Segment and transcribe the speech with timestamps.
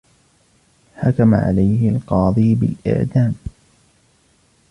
[0.95, 3.35] حكم عليه القاضي بالإعدام.